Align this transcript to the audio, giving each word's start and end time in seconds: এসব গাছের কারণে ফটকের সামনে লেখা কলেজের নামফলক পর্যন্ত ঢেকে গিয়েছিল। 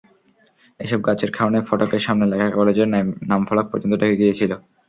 এসব 0.79 0.99
গাছের 1.07 1.31
কারণে 1.33 1.59
ফটকের 1.67 2.01
সামনে 2.03 2.25
লেখা 2.31 2.47
কলেজের 2.51 2.87
নামফলক 3.31 3.65
পর্যন্ত 3.69 3.93
ঢেকে 4.01 4.19
গিয়েছিল। 4.21 4.51